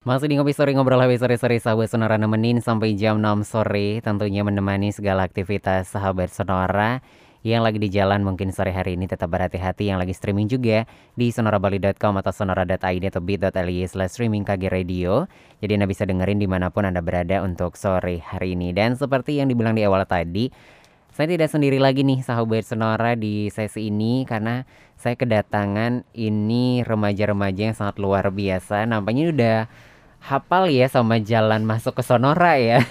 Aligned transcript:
Masih 0.00 0.32
di 0.32 0.40
Ngopi 0.40 0.56
Sore 0.56 0.72
Ngobrol 0.72 0.96
Habis 1.04 1.20
Sore-Sore 1.20 1.60
Sahabat 1.60 1.92
Sonora 1.92 2.16
nemenin 2.16 2.64
sampai 2.64 2.96
jam 2.96 3.20
6 3.20 3.44
sore. 3.44 4.00
Tentunya 4.00 4.40
menemani 4.40 4.96
segala 4.96 5.28
aktivitas 5.28 5.92
Sahabat 5.92 6.32
Sonora 6.32 7.04
Yang 7.44 7.62
lagi 7.68 7.78
di 7.84 7.92
jalan 7.92 8.24
mungkin 8.24 8.48
sore 8.48 8.72
hari 8.72 8.96
ini. 8.96 9.04
Tetap 9.04 9.28
berhati-hati 9.28 9.92
Yang 9.92 10.00
lagi 10.00 10.14
streaming 10.16 10.48
juga 10.48 10.88
di 11.20 11.28
sonorabali.com 11.28 12.16
atau 12.16 12.32
sonora.id 12.32 12.80
atau 13.12 13.20
bit.ly 13.20 13.84
slash 13.84 14.16
streaming 14.16 14.40
KG 14.40 14.72
Radio. 14.72 15.28
Jadi 15.60 15.76
Anda 15.76 15.84
bisa 15.84 16.08
dengerin 16.08 16.40
di 16.40 16.48
mana 16.48 16.72
pun 16.72 16.88
Anda 16.88 17.04
berada 17.04 17.44
untuk 17.44 17.76
sore 17.76 18.24
hari 18.24 18.56
ini. 18.56 18.72
Dan 18.72 18.96
seperti 18.96 19.36
yang 19.36 19.52
dibilang 19.52 19.76
di 19.76 19.84
awal 19.84 20.08
tadi 20.08 20.48
saya 21.12 21.36
tidak 21.36 21.52
sendiri 21.52 21.76
lagi 21.82 22.06
nih 22.06 22.22
sahabat 22.24 22.64
Sonora 22.64 23.18
di 23.18 23.50
sesi 23.50 23.90
ini 23.90 24.24
karena 24.24 24.64
saya 24.96 25.18
kedatangan 25.18 26.06
ini 26.16 26.86
remaja-remaja 26.86 27.68
yang 27.68 27.76
sangat 27.76 28.00
luar 28.00 28.30
biasa. 28.30 28.86
Nampaknya 28.88 29.34
udah 29.34 29.58
hafal 30.20 30.68
ya 30.68 30.86
sama 30.86 31.18
jalan 31.18 31.64
masuk 31.64 31.96
ke 31.96 32.02
Sonora 32.04 32.56
ya. 32.56 32.84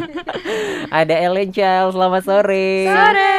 Ada 0.92 1.14
Ellen 1.18 1.50
Charles, 1.50 1.96
selamat 1.96 2.22
sore. 2.22 2.86
Sore. 2.86 3.34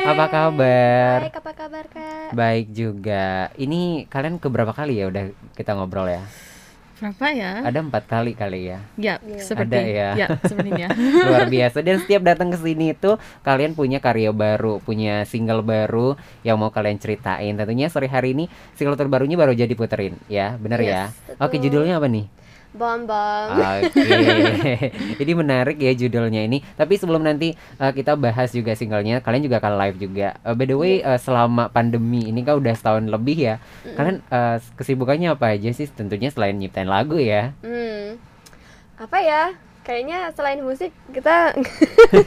Apa 0.00 0.24
kabar? 0.28 1.16
Baik, 1.26 1.36
apa 1.40 1.52
kabar 1.52 1.84
kak? 1.88 2.30
Baik 2.32 2.66
juga. 2.70 3.50
Ini 3.54 4.06
kalian 4.06 4.38
keberapa 4.38 4.70
kali 4.70 4.96
ya 4.96 5.10
udah 5.10 5.24
kita 5.52 5.74
ngobrol 5.74 6.08
ya? 6.08 6.22
Berapa 7.00 7.32
ya? 7.32 7.64
Ada 7.64 7.80
empat 7.80 8.04
kali 8.04 8.36
kali 8.36 8.68
ya. 8.68 8.78
Ya, 9.00 9.16
Iya. 9.24 9.40
seperti 9.40 9.72
Ada 9.72 9.88
ya. 9.88 10.08
ya, 10.20 10.26
sepertinya. 10.44 10.88
Luar 11.32 11.48
biasa. 11.48 11.80
Dan 11.80 11.96
setiap 11.96 12.22
datang 12.22 12.52
ke 12.52 12.60
sini 12.60 12.92
itu 12.92 13.16
kalian 13.40 13.72
punya 13.72 14.04
karya 14.04 14.36
baru, 14.36 14.84
punya 14.84 15.24
single 15.24 15.64
baru 15.64 16.20
yang 16.44 16.60
mau 16.60 16.68
kalian 16.68 17.00
ceritain. 17.00 17.56
Tentunya 17.56 17.88
sore 17.88 18.04
hari 18.04 18.36
ini 18.36 18.52
single 18.76 19.00
terbarunya 19.00 19.40
baru 19.40 19.56
jadi 19.56 19.72
puterin, 19.72 20.20
ya, 20.28 20.60
bener 20.60 20.80
ya? 20.84 21.08
Yes, 21.08 21.40
Oke, 21.40 21.56
betul. 21.56 21.72
judulnya 21.72 21.96
apa 21.96 22.04
nih? 22.04 22.28
Bom 22.70 23.02
bom. 23.02 23.46
Oke, 23.58 23.90
ini 25.22 25.32
menarik 25.34 25.74
ya 25.74 25.90
judulnya 25.90 26.46
ini. 26.46 26.62
Tapi 26.78 26.94
sebelum 26.94 27.26
nanti 27.26 27.58
uh, 27.82 27.90
kita 27.90 28.14
bahas 28.14 28.54
juga 28.54 28.78
singlenya, 28.78 29.18
kalian 29.18 29.42
juga 29.42 29.58
akan 29.58 29.74
live 29.74 29.96
juga. 29.98 30.38
Uh, 30.46 30.54
by 30.54 30.70
the 30.70 30.78
way, 30.78 31.02
uh, 31.02 31.18
selama 31.18 31.66
pandemi 31.66 32.30
ini 32.30 32.46
kan 32.46 32.62
udah 32.62 32.70
setahun 32.70 33.10
lebih 33.10 33.38
ya. 33.42 33.54
Kalian 33.98 34.22
uh, 34.30 34.62
kesibukannya 34.78 35.34
apa 35.34 35.58
aja 35.58 35.74
sih? 35.74 35.90
Tentunya 35.90 36.30
selain 36.30 36.54
nyiptain 36.54 36.86
lagu 36.86 37.18
ya. 37.18 37.50
Hmm. 37.66 38.22
Apa 39.02 39.18
ya? 39.18 39.42
Kayaknya 39.82 40.30
selain 40.38 40.62
musik 40.62 40.94
kita 41.10 41.56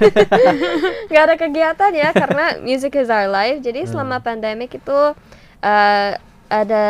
nggak 1.07 1.23
ada 1.23 1.35
kegiatan 1.39 1.91
ya 1.95 2.09
karena 2.11 2.59
music 2.59 2.99
is 2.99 3.07
our 3.07 3.31
life. 3.31 3.63
Jadi 3.63 3.87
selama 3.87 4.19
pandemic 4.19 4.75
itu 4.75 4.99
uh, 5.63 6.11
ada 6.51 6.85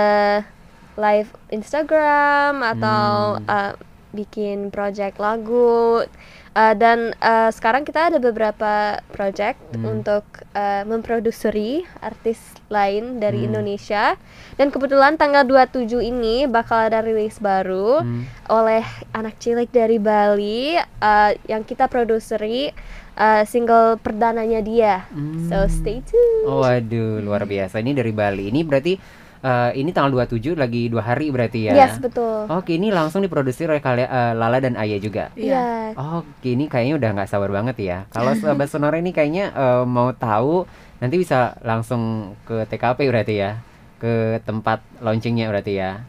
live 0.95 1.29
Instagram 1.49 2.61
atau 2.61 3.37
Hmm. 3.37 3.45
uh, 3.45 3.73
bikin 4.13 4.69
project 4.69 5.17
lagu. 5.17 6.05
Uh, 6.53 6.77
dan 6.77 7.17
uh, 7.17 7.49
sekarang 7.49 7.81
kita 7.81 8.13
ada 8.13 8.21
beberapa 8.21 9.01
project 9.09 9.57
Hmm. 9.73 9.97
untuk 9.97 10.21
uh, 10.53 10.85
memproduseri 10.85 11.81
artis 11.97 12.37
lain 12.69 13.17
dari 13.17 13.41
Hmm. 13.41 13.49
Indonesia 13.49 14.13
dan 14.53 14.69
kebetulan 14.69 15.17
tanggal 15.17 15.41
27 15.41 16.05
ini 16.05 16.45
bakal 16.45 16.93
ada 16.93 17.01
rilis 17.01 17.41
baru 17.41 18.05
Hmm. 18.05 18.29
oleh 18.53 18.85
anak 19.11 19.41
cilik 19.41 19.73
dari 19.73 19.97
Bali 19.97 20.77
uh, 20.77 21.33
yang 21.49 21.65
kita 21.65 21.89
produseri 21.89 22.69
uh, 23.17 23.41
single 23.49 23.97
perdananya 23.97 24.61
dia. 24.61 25.09
So 25.49 25.65
Hmm. 25.65 25.73
stay 25.73 26.05
tuned. 26.05 26.45
Oh, 26.45 26.61
waduh, 26.61 27.17
luar 27.17 27.49
biasa. 27.49 27.81
Ini 27.81 27.97
dari 27.97 28.13
Bali. 28.13 28.53
Ini 28.53 28.61
berarti 28.61 29.22
eh, 29.43 29.71
ini 29.75 29.91
tanggal 29.91 30.25
27 30.25 30.55
lagi 30.55 30.87
dua 30.87 31.03
hari 31.03 31.27
berarti 31.29 31.69
ya. 31.69 31.73
Yes, 31.75 31.99
betul. 31.99 32.47
Oke, 32.47 32.79
ini 32.79 32.89
langsung 32.89 33.19
diproduksi 33.19 33.67
oleh 33.67 33.83
kalian 33.83 34.07
eh, 34.07 34.33
Lala 34.39 34.57
dan 34.63 34.79
Ayah 34.79 34.99
juga. 35.03 35.29
Iya. 35.35 35.91
Yes. 35.91 35.99
Oke, 35.99 36.55
ini 36.55 36.71
kayaknya 36.71 36.95
udah 36.95 37.09
nggak 37.19 37.29
sabar 37.29 37.51
banget 37.51 37.75
ya. 37.83 37.97
Kalau 38.09 38.31
sahabat 38.39 38.71
sonora 38.71 38.97
ini 38.97 39.11
kayaknya 39.11 39.51
eh, 39.51 39.83
mau 39.83 40.15
tahu 40.15 40.63
nanti 41.03 41.19
bisa 41.19 41.59
langsung 41.61 42.33
ke 42.47 42.63
TKP 42.71 43.11
berarti 43.11 43.35
ya, 43.35 43.59
ke 43.99 44.39
tempat 44.47 44.79
launchingnya 45.03 45.51
berarti 45.51 45.75
ya. 45.75 46.07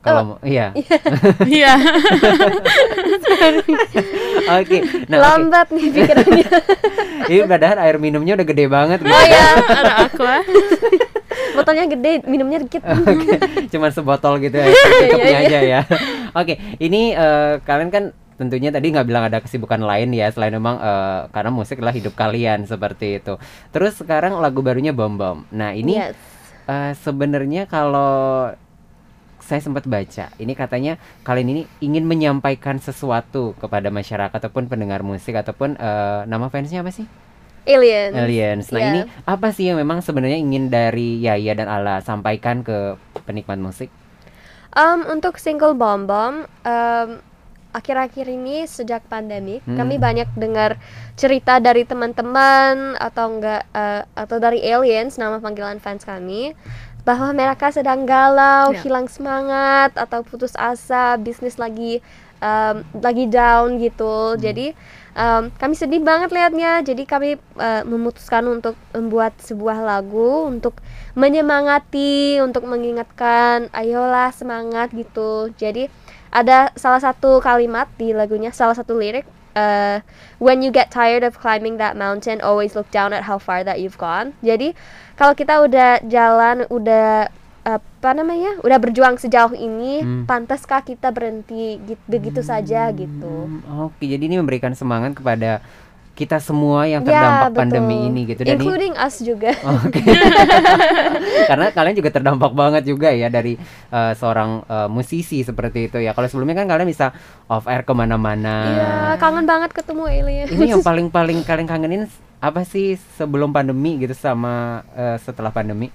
Kalau 0.00 0.22
mau, 0.24 0.36
iya. 0.40 0.72
Iya. 1.44 1.76
Oke. 4.60 4.80
Nah. 5.12 5.18
Lambat 5.20 5.68
nih 5.76 5.92
pikirannya. 5.92 6.48
Ini 7.28 7.44
padahal 7.44 7.76
air 7.84 8.00
minumnya 8.00 8.32
udah 8.40 8.48
gede 8.48 8.64
banget 8.64 9.04
gitu. 9.04 9.12
oh 9.12 9.24
ya, 9.28 9.44
Ada 9.60 9.92
aqua. 10.08 10.36
Botolnya 11.60 11.84
gede, 11.86 12.24
minumnya 12.24 12.58
dikit. 12.58 12.80
Cuman 13.72 13.90
sebotol 13.92 14.40
gitu 14.40 14.56
ya, 14.56 14.66
Iya, 14.72 15.24
iya. 15.28 15.38
aja 15.44 15.58
ya. 15.60 15.80
Oke, 16.32 16.56
ini 16.80 17.12
eh, 17.12 17.60
kalian 17.60 17.92
kan 17.92 18.04
tentunya 18.34 18.72
tadi 18.72 18.88
nggak 18.88 19.04
bilang 19.04 19.28
ada 19.28 19.36
kesibukan 19.38 19.84
lain 19.84 20.16
ya 20.16 20.32
selain 20.32 20.56
memang 20.56 20.80
eh, 20.80 21.20
karena 21.28 21.52
musik 21.52 21.76
adalah 21.76 21.92
hidup 21.92 22.16
kalian 22.16 22.64
seperti 22.64 23.20
itu. 23.20 23.36
Terus 23.68 24.00
sekarang 24.00 24.40
lagu 24.40 24.64
barunya 24.64 24.90
Bom 24.90 25.14
Bom. 25.14 25.44
Nah 25.52 25.76
ini 25.76 26.00
Yes. 26.00 26.16
eh, 26.64 26.92
sebenarnya 26.96 27.68
kalau 27.68 28.48
saya 29.40 29.58
sempat 29.58 29.82
baca, 29.84 30.30
ini 30.38 30.52
katanya 30.54 30.94
kalian 31.20 31.48
ini 31.50 31.62
ingin 31.82 32.06
menyampaikan 32.06 32.78
sesuatu 32.78 33.58
kepada 33.58 33.90
masyarakat 33.90 34.30
ataupun 34.30 34.70
pendengar 34.70 35.02
musik 35.02 35.34
ataupun 35.34 35.74
eh, 35.74 36.20
nama 36.24 36.46
fansnya 36.48 36.80
apa 36.80 36.94
sih? 36.94 37.04
Alien. 37.64 38.16
Aliens. 38.16 38.72
Nah 38.72 38.80
Iya. 38.80 38.88
ini 38.88 39.00
apa 39.24 39.52
sih 39.52 39.68
yang 39.68 39.76
memang 39.76 40.00
sebenarnya 40.00 40.36
ingin 40.36 40.68
dari 40.68 41.20
Yaya 41.20 41.52
dan 41.54 41.68
Ala 41.68 42.00
sampaikan 42.00 42.64
ke 42.64 42.96
penikmat 43.24 43.60
musik? 43.60 43.92
Um, 44.70 45.02
untuk 45.10 45.36
single 45.36 45.74
Bom 45.74 46.06
Bom, 46.06 46.46
um, 46.46 47.08
akhir-akhir 47.70 48.26
ini 48.26 48.66
sejak 48.66 49.02
pandemi, 49.06 49.62
Hmm. 49.62 49.78
kami 49.78 49.98
banyak 49.98 50.26
dengar 50.34 50.74
cerita 51.14 51.62
dari 51.62 51.86
teman-teman 51.86 52.98
atau 52.98 53.30
enggak 53.30 53.62
eh, 53.70 54.02
atau 54.10 54.42
dari 54.42 54.58
aliens 54.66 55.14
nama 55.14 55.38
panggilan 55.38 55.78
fans 55.78 56.02
kami 56.02 56.58
bahwa 57.06 57.30
mereka 57.30 57.70
sedang 57.70 58.04
galau, 58.04 58.74
Ya. 58.74 58.82
hilang 58.82 59.06
semangat 59.06 59.94
atau 59.94 60.26
putus 60.26 60.52
asa, 60.58 61.14
bisnis 61.14 61.56
lagi 61.56 62.02
um, 62.40 62.82
lagi 62.98 63.28
down 63.30 63.78
gitu. 63.78 64.34
Jadi 64.40 64.72
um, 65.14 65.52
kami 65.54 65.74
sedih 65.78 66.02
banget 66.02 66.34
liatnya. 66.34 66.80
Jadi 66.82 67.06
kami 67.06 67.38
uh, 67.60 67.82
memutuskan 67.86 68.44
untuk 68.50 68.74
membuat 68.96 69.36
sebuah 69.40 69.80
lagu 69.84 70.48
untuk 70.48 70.80
menyemangati, 71.14 72.40
untuk 72.42 72.66
mengingatkan, 72.66 73.70
ayolah 73.70 74.32
semangat 74.34 74.90
gitu. 74.92 75.52
Jadi 75.54 75.86
ada 76.34 76.74
salah 76.74 77.02
satu 77.02 77.38
kalimat 77.38 77.86
di 77.94 78.10
lagunya, 78.16 78.50
salah 78.50 78.74
satu 78.74 78.96
lirik. 78.96 79.28
uh, 79.54 80.00
when 80.38 80.62
you 80.62 80.70
get 80.70 80.90
tired 80.90 81.22
of 81.22 81.38
climbing 81.38 81.76
that 81.78 81.96
mountain, 81.96 82.40
always 82.40 82.74
look 82.74 82.90
down 82.90 83.12
at 83.12 83.24
how 83.24 83.38
far 83.38 83.64
that 83.64 83.80
you've 83.80 83.98
gone. 83.98 84.34
Jadi 84.42 84.74
kalau 85.18 85.34
kita 85.34 85.60
udah 85.62 86.00
jalan, 86.06 86.66
udah 86.70 87.28
apa 87.60 88.10
namanya, 88.10 88.56
udah 88.60 88.78
berjuang 88.78 89.16
sejauh 89.16 89.52
ini, 89.52 90.00
Hmm. 90.00 90.24
pantaskah 90.24 90.80
kita 90.80 91.10
berhenti 91.10 91.76
gitu, 91.82 92.00
begitu 92.06 92.40
saja 92.40 92.88
gitu? 92.90 93.46
Hmm, 93.46 93.86
Oke, 93.86 94.04
jadi 94.04 94.20
ini 94.20 94.36
memberikan 94.36 94.72
semangat 94.72 95.12
kepada 95.12 95.60
kita 96.10 96.36
semua 96.36 96.84
yang 96.84 97.00
Ya, 97.00 97.16
terdampak 97.16 97.48
betul. 97.48 97.60
pandemi 97.64 97.98
ini 98.06 98.20
gitu 98.28 98.44
dan 98.44 98.56
ini 98.56 98.60
Including 98.60 98.94
us 98.94 99.14
juga. 99.20 99.56
Oke. 99.80 100.04
Karena 101.48 101.72
kalian 101.72 101.96
juga 101.96 102.10
terdampak 102.12 102.52
banget 102.52 102.82
juga 102.84 103.08
ya 103.08 103.28
dari 103.28 103.56
eh, 103.88 104.12
seorang 104.14 104.60
eh, 104.62 104.88
musisi 104.88 105.40
seperti 105.40 105.88
itu 105.88 105.96
ya. 105.96 106.12
Kalau 106.12 106.28
sebelumnya 106.28 106.60
kan 106.60 106.68
kalian 106.68 106.88
bisa 106.88 107.12
off 107.46 107.64
air 107.64 107.82
ke 107.82 107.92
mana-mana. 107.92 108.56
Iya, 108.66 108.90
kangen 109.16 109.48
banget 109.48 109.72
ketemu 109.72 110.02
alien. 110.06 110.46
Ini 110.52 110.64
yang 110.76 110.84
paling-paling 110.88 111.40
kalian 111.40 111.68
kangenin 111.68 112.02
apa 112.36 112.64
sih 112.64 112.96
sebelum 113.16 113.52
pandemi 113.52 113.96
gitu 113.96 114.12
sama 114.12 114.84
eh, 114.92 115.16
setelah 115.20 115.48
pandemi? 115.48 115.88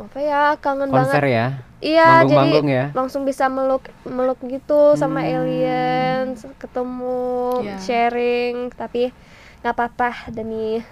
Apa 0.00 0.18
ya, 0.18 0.42
kangen 0.56 0.88
Konser 0.88 1.18
banget. 1.18 1.34
ya, 1.34 1.46
Iya, 1.78 2.08
jadi 2.24 2.58
ya. 2.60 2.84
langsung 2.92 3.22
bisa 3.22 3.46
meluk 3.46 3.82
meluk 4.02 4.38
gitu 4.42 4.94
sama 4.94 5.20
Hmm. 5.20 5.30
aliens, 5.36 6.38
ketemu, 6.56 7.62
Iya. 7.62 7.76
sharing, 7.78 8.54
tapi 8.72 9.10
nggak 9.58 9.72
apa-apa 9.72 10.10
demi 10.28 10.82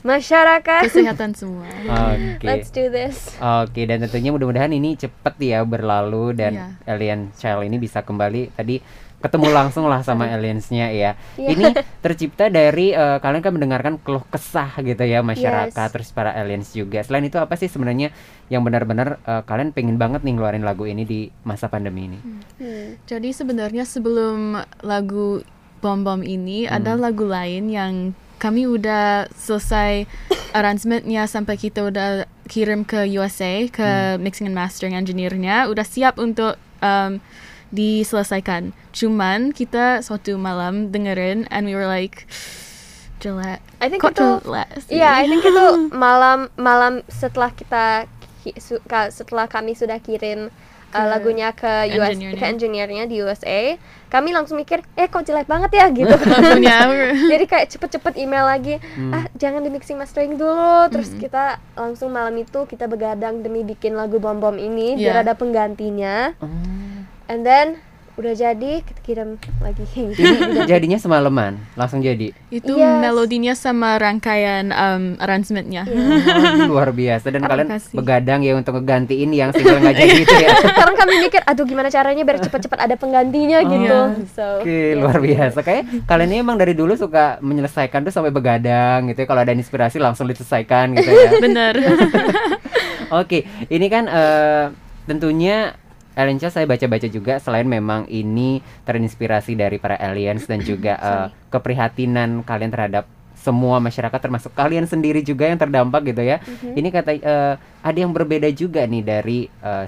masyarakat. 0.00 0.82
Kesehatan 0.82 1.32
semua. 1.32 1.68
Oke. 2.16 2.40
Let's 2.40 2.68
do 2.68 2.88
this. 2.88 3.36
Oke, 3.36 3.84
dan 3.84 4.00
tentunya 4.00 4.30
mudah-mudahan 4.30 4.70
ini 4.70 4.96
cepet 4.96 5.34
ya 5.38 5.60
berlalu 5.62 6.32
dan 6.32 6.52
Iya. 6.54 6.66
Alien 6.88 7.20
Child 7.34 7.64
ini 7.64 7.76
bisa 7.76 8.00
kembali 8.00 8.50
tadi 8.50 8.80
ketemu 9.20 9.52
langsung 9.52 9.84
lah 9.84 10.00
sama 10.00 10.24
aliensnya 10.26 10.88
ya. 10.88 11.12
Iya. 11.36 11.48
Ini 11.52 11.64
tercipta 12.00 12.48
dari 12.48 12.90
eh, 12.90 13.18
kalian 13.20 13.40
kan 13.40 13.52
mendengarkan 13.52 13.94
keluh 14.00 14.24
kesah 14.26 14.80
gitu 14.80 15.00
ya 15.00 15.20
masyarakat 15.20 15.76
Yes. 15.76 15.92
terus 15.92 16.08
para 16.10 16.32
aliens 16.32 16.72
juga. 16.72 17.04
Selain 17.04 17.22
itu 17.22 17.36
apa 17.36 17.52
sih 17.54 17.68
sebenarnya 17.68 18.10
yang 18.48 18.64
benar-benar 18.64 19.20
eh, 19.20 19.42
kalian 19.44 19.70
pengen 19.70 19.96
banget 19.96 20.24
nih 20.24 20.34
ngeluarin 20.34 20.64
lagu 20.64 20.84
ini 20.84 21.04
di 21.04 21.20
masa 21.42 21.68
pandemi 21.68 22.08
ini? 22.08 22.18
Hmm. 22.56 22.96
Jadi 23.04 23.28
sebenarnya 23.30 23.84
sebelum 23.84 24.56
lagu 24.80 25.44
Bom 25.80 26.00
Bom 26.00 26.20
ini 26.20 26.64
Hmm. 26.64 26.76
ada 26.76 26.96
lagu 26.96 27.24
lain 27.24 27.68
yang 27.68 27.94
kami 28.36 28.64
udah 28.64 29.28
selesai 29.32 30.08
arrangementnya 30.56 31.24
sampai 31.24 31.54
kita 31.54 31.84
udah 31.84 32.08
kirim 32.48 32.82
ke 32.82 33.04
USA 33.10 33.68
ke 33.68 33.84
Hmm. 33.84 34.16
mixing 34.18 34.48
and 34.48 34.56
mastering 34.56 34.96
engineer-nya 34.96 35.68
udah 35.68 35.84
siap 35.84 36.16
untuk 36.16 36.56
um, 36.80 37.20
diselesaikan. 37.70 38.74
Cuman 38.90 39.54
kita 39.54 40.02
suatu 40.02 40.34
malam 40.36 40.90
dengerin 40.90 41.46
and 41.50 41.66
we 41.66 41.74
were 41.74 41.90
like 41.90 42.26
jelek. 43.22 43.62
I 43.78 43.86
think 43.88 44.02
Kok 44.02 44.12
itu 44.14 44.26
jelek? 44.46 44.68
Iya, 44.90 45.10
I 45.20 45.24
think 45.30 45.42
itu 45.46 45.66
malam 45.94 46.50
malam 46.58 47.02
setelah 47.06 47.52
kita 47.54 48.10
setelah 49.12 49.46
kami 49.46 49.76
sudah 49.76 50.00
kirim 50.00 50.48
uh, 50.90 50.96
Ke 50.96 51.06
lagunya 51.06 51.48
ke 51.50 51.70
US 51.92 52.12
engineer-nya. 52.12 52.36
ke 52.36 52.44
engineer-nya 52.44 53.04
di 53.04 53.16
USA, 53.18 53.60
kami 54.06 54.30
langsung 54.30 54.58
mikir, 54.58 54.82
eh 54.94 55.06
kok 55.06 55.22
jelek 55.22 55.46
banget 55.46 55.70
ya 55.72 55.86
gitu. 55.88 56.10
Jadi 57.32 57.44
kayak 57.46 57.66
cepet-cepet 57.68 58.14
email 58.16 58.44
lagi, 58.44 58.76
Hmm. 58.92 59.12
ah 59.12 59.24
jangan 59.34 59.60
di 59.60 59.70
mixing 59.70 59.96
mastering 59.96 60.34
dulu. 60.34 60.90
Terus 60.90 61.14
kita 61.14 61.58
langsung 61.74 62.10
malam 62.10 62.34
itu 62.34 62.66
kita 62.66 62.84
begadang 62.84 63.40
demi 63.40 63.62
bikin 63.62 63.94
lagu 63.94 64.18
bom 64.18 64.36
bom 64.36 64.54
ini 64.54 64.94
biar 64.94 65.16
Iya. 65.16 65.22
ada 65.22 65.34
penggantinya. 65.34 66.34
Oh. 66.38 66.48
And 67.26 67.42
then 67.42 67.78
udah 68.20 68.32
jadi 68.32 68.72
kita 68.80 69.00
kirim 69.00 69.28
lagi. 69.58 69.80
Ini 70.12 70.60
jadinya 70.70 70.96
semalaman, 70.96 71.56
langsung 71.72 71.98
jadi. 71.98 72.36
Itu 72.48 72.76
Yes. 72.76 73.00
melodinya 73.00 73.54
sama 73.54 73.96
rangkaian 73.96 74.68
um, 74.68 75.16
arrangementnya. 75.16 75.82
Iya. 75.82 76.04
Oh, 76.60 76.68
luar 76.70 76.92
biasa 76.92 77.26
dan 77.26 77.40
Terima 77.40 77.50
kalian 77.50 77.68
kasih. 77.70 77.94
begadang 77.94 78.40
ya 78.40 78.52
untuk 78.54 78.76
ngegantiin 78.76 79.30
yang 79.30 79.50
single 79.50 79.78
nggak 79.78 79.96
jadi 79.96 80.18
itu 80.18 80.34
ya. 80.36 80.48
Sekarang 80.68 80.94
kami 80.94 81.12
mikir, 81.22 81.40
aduh 81.42 81.64
gimana 81.64 81.88
caranya 81.88 82.22
biar 82.22 82.38
cepet-cepet 82.38 82.78
ada 82.78 82.94
penggantinya 82.94 83.58
Oh. 83.58 83.68
gitu. 83.68 83.98
Iya. 84.12 84.28
So, 84.28 84.44
Oke, 84.60 84.68
yeah. 84.68 84.90
luar 84.94 85.16
biasa. 85.18 85.58
Kayak 85.60 85.82
kalian 86.04 86.28
ini 86.28 86.38
emang 86.38 86.56
dari 86.56 86.72
dulu 86.72 86.92
suka 86.94 87.40
menyelesaikan 87.40 88.02
tuh 88.02 88.12
sampai 88.12 88.28
begadang 88.30 89.08
gitu 89.08 89.18
ya. 89.18 89.26
Kalau 89.26 89.40
ada 89.40 89.50
inspirasi 89.50 89.96
langsung 89.96 90.26
diselesaikan 90.26 90.92
gitu 90.94 91.08
ya. 91.08 91.30
Bener. 91.38 91.74
Oke, 93.10 93.42
ini 93.66 93.86
kan 93.86 94.04
eh, 94.06 94.64
tentunya 95.02 95.74
Elencha 96.20 96.52
saya 96.52 96.68
baca-baca 96.68 97.08
juga 97.08 97.40
selain 97.40 97.64
memang 97.64 98.04
ini 98.12 98.60
terinspirasi 98.84 99.56
dari 99.56 99.80
para 99.80 99.96
aliens 99.96 100.44
dan 100.44 100.60
juga 100.60 101.00
eh, 101.08 101.26
keprihatinan 101.48 102.44
kalian 102.44 102.72
terhadap 102.72 103.04
semua 103.40 103.80
masyarakat 103.80 104.20
termasuk 104.20 104.52
kalian 104.52 104.84
sendiri 104.84 105.24
juga 105.24 105.48
yang 105.48 105.56
terdampak 105.56 106.12
gitu 106.12 106.20
ya. 106.20 106.44
Ini 106.60 106.88
kata 106.92 107.10
eh, 107.16 107.54
ada 107.58 107.98
yang 107.98 108.12
berbeda 108.12 108.52
juga 108.52 108.84
nih 108.84 109.02
dari 109.02 109.38
eh, 109.48 109.86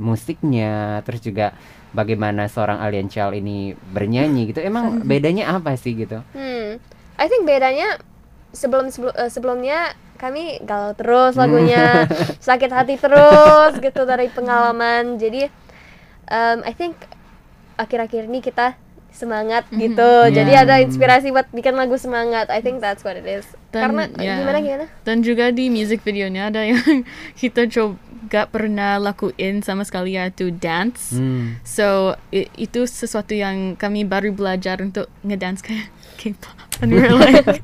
musiknya 0.00 1.04
terus 1.06 1.22
juga 1.22 1.54
bagaimana 1.94 2.50
seorang 2.50 2.82
alien 2.82 3.06
child 3.06 3.36
ini 3.36 3.76
bernyanyi 3.76 4.50
gitu. 4.50 4.64
Emang 4.64 4.98
bedanya 5.08 5.54
apa 5.54 5.76
sih 5.76 5.94
gitu? 5.94 6.24
Hmm, 6.32 6.80
I 7.20 7.26
think 7.28 7.44
bedanya 7.44 8.00
sebelum 8.56 8.88
sebelum 8.88 9.14
eh, 9.14 9.30
sebelumnya 9.30 9.78
kami 10.24 10.56
galau 10.60 10.92
terus 10.92 11.36
lagunya, 11.36 12.08
sakit 12.40 12.70
hati 12.70 12.96
terus 12.96 13.76
gitu 13.76 14.02
dari 14.02 14.26
pengalaman. 14.28 15.16
Jadi 15.16 15.44
um, 16.26 16.58
I 16.62 16.72
think 16.72 16.96
akhir-akhir 17.76 18.24
ini 18.24 18.40
kita 18.40 18.80
semangat 19.10 19.68
gitu. 19.70 20.10
Jadi 20.26 20.50
Yeah. 20.50 20.64
ada 20.64 20.80
inspirasi 20.80 21.30
buat 21.30 21.46
bikin 21.50 21.74
lagu 21.74 21.94
semangat. 21.94 22.48
I 22.48 22.58
think 22.58 22.80
that's 22.80 23.04
what 23.04 23.14
it 23.14 23.22
is. 23.22 23.46
Dan, 23.70 23.92
Karena 23.92 24.02
ya. 24.16 24.40
gimana 24.40 24.58
gimana? 24.58 24.86
Dan 25.02 25.20
juga 25.20 25.50
di 25.50 25.68
music 25.68 26.02
videonya 26.02 26.48
ada 26.48 26.64
yang 26.64 26.80
kita 27.40 27.68
coba 27.68 27.94
gak 28.24 28.50
pernah 28.50 28.96
lakuin 28.96 29.60
sama 29.60 29.84
sekali 29.84 30.16
yaitu 30.16 30.48
dance. 30.50 31.12
Hmm. 31.12 31.60
So 31.62 32.16
i- 32.30 32.48
itu 32.56 32.88
sesuatu 32.88 33.30
yang 33.30 33.76
kami 33.76 34.02
baru 34.02 34.32
belajar 34.32 34.80
untuk 34.80 35.06
ngedance 35.20 35.60
kayak 35.60 35.92
K-pop. 36.16 36.56
And 36.82 36.90
we 36.90 36.98
were 36.98 37.14
like, 37.14 37.62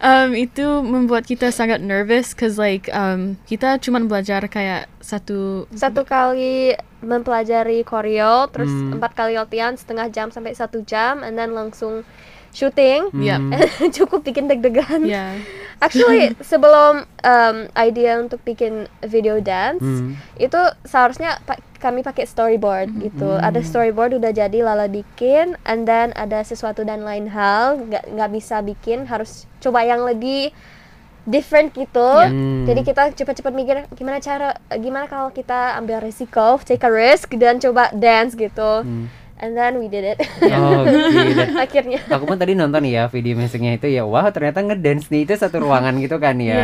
um, 0.00 0.30
itu 0.32 0.66
membuat 0.82 1.24
kita 1.24 1.48
sangat 1.48 1.80
nervous 1.80 2.32
cause 2.32 2.56
like 2.56 2.88
um, 2.90 3.36
kita 3.44 3.76
cuma 3.78 4.00
belajar 4.00 4.44
kayak 4.44 4.88
satu 5.00 5.64
Satu 5.72 6.02
kali 6.04 6.76
mempelajari 7.00 7.80
koreo, 7.80 8.48
terus 8.52 8.68
Hmm. 8.68 9.00
empat 9.00 9.16
kali 9.16 9.36
latihan 9.36 9.72
setengah 9.72 10.12
jam 10.12 10.28
sampai 10.28 10.52
satu 10.52 10.84
jam, 10.84 11.24
and 11.24 11.36
then 11.36 11.56
langsung 11.56 12.04
syuting. 12.50 13.08
Yep. 13.14 13.40
Cukup 13.96 14.20
bikin 14.20 14.50
deg-degan. 14.50 15.06
ya 15.06 15.38
Actually, 15.80 16.36
sebelum 16.50 17.08
um, 17.24 17.56
idea 17.72 18.20
untuk 18.20 18.44
bikin 18.44 18.84
video 19.00 19.40
dance, 19.40 19.80
Hmm. 19.80 20.20
itu 20.36 20.60
seharusnya 20.84 21.40
kami 21.80 22.00
pakai 22.00 22.22
storyboard 22.22 22.92
gitu. 23.00 23.26
Hmm. 23.26 23.42
Ada 23.42 23.60
storyboard 23.60 24.14
udah 24.14 24.30
jadi 24.30 24.60
Lala 24.60 24.86
bikin, 24.86 25.56
and 25.64 25.82
then 25.82 26.12
ada 26.14 26.40
sesuatu 26.40 26.80
dan 26.80 27.00
lain 27.00 27.26
hal 27.26 27.80
nggak 27.82 28.04
nggak 28.06 28.30
bisa 28.30 28.60
bikin, 28.60 29.04
harus 29.04 29.48
coba 29.58 29.80
yang 29.80 30.04
lebih 30.04 30.52
different 31.22 31.72
gitu. 31.72 32.04
Hmm. 32.04 32.64
Jadi 32.64 32.80
kita 32.82 33.02
cepat-cepat 33.12 33.50
mikir 33.50 33.76
gimana 33.90 34.18
cara, 34.18 34.52
gimana 34.74 35.04
kalau 35.04 35.28
kita 35.30 35.74
ambil 35.74 35.98
risiko, 35.98 36.60
take 36.60 36.82
a 36.82 36.90
risk 36.90 37.32
dan 37.34 37.56
coba 37.56 37.88
dance 37.90 38.32
gitu. 38.34 38.84
Hmm. 38.84 39.08
And 39.40 39.56
then 39.56 39.80
we 39.80 39.88
did 39.88 40.04
it. 40.04 40.20
Oh, 40.44 40.84
Akhirnya. 41.64 42.04
aku 42.04 42.28
pun 42.28 42.36
tadi 42.36 42.52
nonton 42.52 42.84
ya 42.84 43.08
video 43.08 43.32
musiknya 43.32 43.72
itu 43.72 43.88
ya 43.88 44.04
wah 44.04 44.28
ternyata 44.28 44.60
ngedance 44.60 45.08
nih 45.08 45.24
itu 45.24 45.32
satu 45.32 45.64
ruangan 45.64 45.96
gitu 45.96 46.20
kan 46.20 46.36
ya 46.36 46.56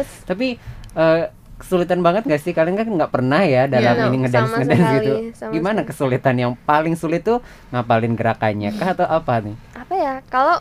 Yes. 0.00 0.08
tapi 0.24 0.56
eh, 0.96 1.22
kesulitan 1.62 2.02
banget 2.02 2.26
gak 2.26 2.38
sih? 2.38 2.50
Kalian 2.50 2.74
kan 2.74 2.84
nggak 2.84 3.08
pernah 3.08 3.40
ya 3.40 3.64
dalam 3.64 3.94
No, 3.96 4.04
ini 4.08 4.16
ngedance 4.20 4.50
sama 4.50 4.58
ngedance 4.58 4.82
sekali, 4.82 4.98
gitu. 4.98 5.14
sama 5.32 5.52
gimana 5.52 5.72
sekali. 5.76 5.88
kesulitan 5.88 6.34
yang 6.36 6.52
paling 6.60 6.94
sulit 6.94 7.22
tuh 7.22 7.38
ngapalin 7.70 8.12
gerakannya 8.12 8.70
kah 8.72 8.92
atau 8.92 9.06
apa 9.06 9.40
nih? 9.40 9.56
Apa 9.72 9.94
ya? 9.94 10.14
Kalau 10.26 10.58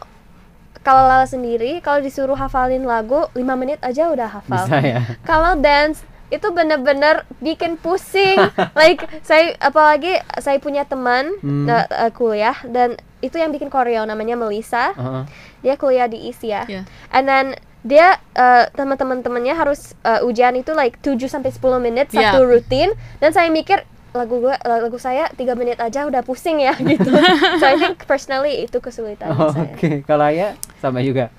kalau 0.80 1.04
Lala 1.04 1.26
sendiri 1.26 1.78
kalau 1.80 2.00
disuruh 2.00 2.34
hafalin 2.34 2.82
lagu 2.84 3.30
5 3.32 3.42
menit 3.56 3.78
aja 3.82 4.08
udah 4.08 4.30
hafal. 4.32 4.66
Bisa 4.66 4.78
ya. 4.80 5.02
Kalau 5.30 5.54
dance 5.56 6.02
itu 6.28 6.48
bener-bener 6.50 7.22
bikin 7.38 7.76
pusing. 7.76 8.40
Like 8.74 9.04
saya 9.22 9.54
apalagi 9.58 10.16
saya 10.38 10.58
punya 10.58 10.82
teman 10.84 11.38
Hmm. 11.38 11.66
uh, 11.66 11.86
uh, 11.86 12.10
kuliah 12.10 12.56
dan 12.66 12.96
itu 13.20 13.36
yang 13.36 13.50
bikin 13.50 13.68
koreo 13.68 14.02
namanya 14.04 14.34
Melissa. 14.34 14.94
Heeh. 14.94 15.24
dia 15.62 15.78
kuliah 15.78 16.06
di 16.06 16.26
ISIA 16.26 16.66
Yeah. 16.66 16.90
and 17.14 17.30
then 17.30 17.54
dia 17.82 18.18
uh, 18.34 18.70
teman-teman 18.72 19.20
temannya 19.20 19.54
harus 19.54 19.98
uh, 20.02 20.22
ujian 20.22 20.54
itu 20.54 20.72
like 20.72 20.98
7 21.00 21.18
sampai 21.26 21.50
10 21.50 21.62
menit 21.80 22.08
Yeah. 22.10 22.32
satu 22.32 22.46
rutin. 22.46 22.94
Dan 23.18 23.32
saya 23.32 23.50
mikir 23.50 23.82
lagu 24.12 24.38
gua 24.38 24.60
lagu 24.62 24.96
saya 24.96 25.32
tiga 25.32 25.56
menit 25.56 25.80
aja 25.80 26.04
udah 26.04 26.20
pusing 26.22 26.60
ya 26.60 26.76
gitu. 26.84 27.10
So 27.58 27.64
I 27.64 27.76
think 27.76 28.04
personally 28.04 28.64
itu 28.64 28.78
kesulitan 28.78 29.32
Oh, 29.32 29.50
saya. 29.50 29.66
oke. 29.68 30.04
Kalau 30.04 30.26
Aya 30.26 30.54
sama 30.78 31.00
juga? 31.00 31.32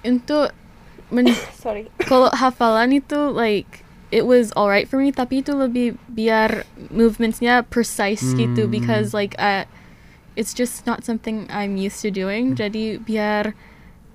Untuk 0.00 0.54
men 1.10 1.28
sorry. 1.60 1.92
kalau 2.00 2.32
hafalan 2.32 2.94
itu 2.94 3.28
like 3.28 3.84
it 4.08 4.24
was 4.24 4.48
alright 4.54 4.86
for 4.86 4.96
me 4.96 5.08
tapi 5.08 5.40
itu 5.40 5.52
lebih 5.52 5.96
biar 6.08 6.64
movementsnya 6.88 7.64
precise 7.68 8.32
gitu 8.32 8.64
Hmm. 8.64 8.72
because 8.72 9.12
like 9.12 9.36
uh, 9.36 9.64
it's 10.32 10.52
just 10.52 10.86
not 10.86 11.04
something 11.04 11.44
I'm 11.50 11.76
used 11.76 12.00
to 12.00 12.08
doing. 12.08 12.54
Jadi 12.54 12.96
biar 12.96 13.52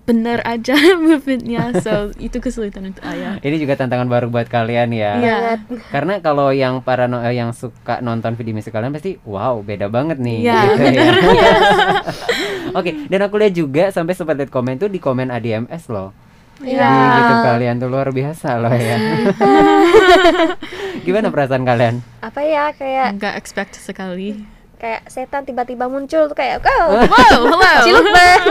bener 0.08 0.40
aja 0.42 0.72
movementnya 0.98 1.76
so 1.78 2.16
itu 2.16 2.40
kesulitan 2.40 2.88
untuk 2.88 3.04
ayah 3.04 3.36
ini 3.38 3.60
juga 3.60 3.76
tantangan 3.76 4.08
baru 4.08 4.28
buat 4.28 4.48
kalian 4.48 4.90
ya 4.90 5.12
Iya. 5.14 5.36
banget 5.38 5.60
karena 5.90 6.14
kalau 6.18 6.50
yang 6.50 6.80
para 6.80 7.06
no- 7.06 7.20
eh, 7.20 7.36
yang 7.36 7.52
suka 7.52 8.00
nonton 8.00 8.34
video 8.34 8.56
musik 8.56 8.72
kalian 8.72 8.90
pasti 8.90 9.20
wow 9.22 9.60
beda 9.60 9.86
banget 9.88 10.16
nih 10.18 10.40
Iya. 10.42 10.60
gitu 10.66 10.84
ya. 10.88 11.06
Oke, 12.78 12.92
dan 13.06 13.20
aku 13.22 13.36
lihat 13.36 13.54
juga 13.54 13.84
sampai 13.90 14.14
sempat 14.14 14.36
lihat 14.36 14.48
komen 14.48 14.78
tuh 14.78 14.88
di 14.88 14.98
komen 14.98 15.28
ADMS 15.28 15.88
loh. 15.88 16.16
Iya. 16.58 16.84
Di 16.84 17.00
YouTube 17.18 17.44
kalian 17.46 17.76
tuh 17.78 17.88
luar 17.88 18.10
biasa 18.10 18.58
loh 18.58 18.72
ya. 18.72 18.98
Gimana 21.06 21.30
perasaan 21.30 21.64
kalian? 21.64 22.00
apa 22.20 22.42
ya 22.42 22.72
kayak 22.72 23.18
nggak 23.18 23.36
expect 23.36 23.76
sekali 23.76 24.44
kayak 24.78 25.10
setan 25.10 25.42
tiba-tiba 25.42 25.90
muncul 25.90 26.30
tuh 26.30 26.38
kayak 26.38 26.62
oh 26.62 27.02
wow 27.02 27.40
hello 27.50 27.82
ciluk 27.82 28.06
banget 28.14 28.42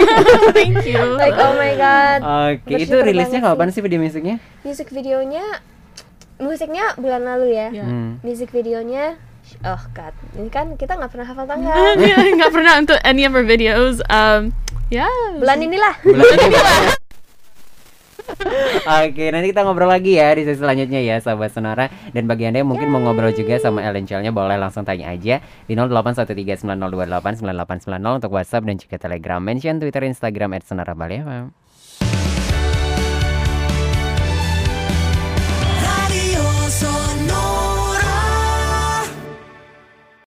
thank 0.50 0.82
you. 0.82 1.14
Like 1.14 1.38
oh 1.38 1.54
my 1.54 1.72
god. 1.78 2.20
Oke, 2.58 2.82
itu 2.82 2.90
Bersyukur 2.90 3.06
rilisnya 3.06 3.40
kapan 3.42 3.70
sih. 3.70 3.78
video 3.78 3.98
musiknya? 4.02 4.36
music 4.66 4.90
videonya 4.90 5.44
musiknya 6.42 6.98
bulan 6.98 7.22
lalu 7.22 7.54
ya. 7.54 7.70
Ya. 7.70 7.86
Hmm. 7.86 8.18
music 8.26 8.50
videonya 8.50 9.16
oh 9.62 9.82
god 9.94 10.12
ini 10.34 10.50
kan 10.50 10.74
kita 10.74 10.98
nggak 10.98 11.14
pernah 11.14 11.26
hafal 11.30 11.46
tanggal. 11.46 11.94
Nggak 12.36 12.52
pernah 12.52 12.74
untuk 12.82 12.98
any 13.06 13.22
of 13.22 13.32
our 13.32 13.46
videos 13.46 14.02
um 14.10 14.50
yeah 14.90 15.06
bulan 15.38 15.62
inilah. 15.62 15.94
Bulan 16.02 16.38
ini. 16.50 17.05
Oke, 18.86 19.32
nanti 19.32 19.48
kita 19.50 19.64
ngobrol 19.64 19.90
lagi 19.90 20.20
ya 20.20 20.36
di 20.36 20.44
sesi 20.44 20.60
selanjutnya 20.60 21.00
ya, 21.02 21.18
sahabat 21.18 21.50
Sonora. 21.50 21.88
Dan 22.12 22.28
bagi 22.28 22.46
anda 22.46 22.60
yang 22.62 22.68
mungkin 22.70 22.92
mau 22.92 23.00
ngobrol 23.02 23.32
juga 23.34 23.58
sama 23.58 23.82
Ellen 23.82 24.06
Chell-nya, 24.06 24.30
boleh 24.30 24.54
langsung 24.60 24.84
tanya 24.84 25.10
aja 25.10 25.40
di 25.66 25.74
081390289890 25.74 28.22
untuk 28.22 28.30
WhatsApp 28.30 28.62
dan 28.68 28.76
juga 28.78 28.96
Telegram. 29.00 29.42
Mention 29.42 29.82
Twitter, 29.82 30.04
Instagram 30.04 30.54
@sonora 30.62 30.94
Bali 30.94 31.18
FM. 31.24 31.65